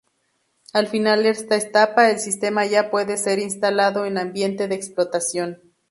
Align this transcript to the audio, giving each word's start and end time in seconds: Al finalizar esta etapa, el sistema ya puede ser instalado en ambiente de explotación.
Al 0.73 0.87
finalizar 0.87 1.31
esta 1.33 1.55
etapa, 1.57 2.09
el 2.09 2.17
sistema 2.17 2.65
ya 2.65 2.89
puede 2.89 3.17
ser 3.17 3.37
instalado 3.37 4.03
en 4.07 4.17
ambiente 4.17 4.67
de 4.67 4.73
explotación. 4.73 5.59